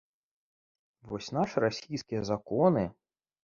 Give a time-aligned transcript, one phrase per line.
[1.11, 2.87] Вось нашы расійскія законы!